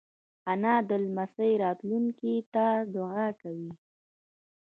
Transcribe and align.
انا 0.51 0.75
د 0.89 0.91
لمسیو 1.03 1.59
راتلونکې 1.63 2.33
ته 2.53 2.65
دعا 2.95 3.27
کوي 3.41 3.71